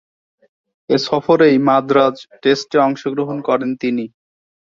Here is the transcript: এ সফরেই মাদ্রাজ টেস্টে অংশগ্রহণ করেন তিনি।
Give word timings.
এ 0.89 0.97
সফরেই 1.07 1.55
মাদ্রাজ 1.67 2.15
টেস্টে 2.41 2.77
অংশগ্রহণ 2.87 3.37
করেন 3.47 3.71
তিনি। 3.81 4.05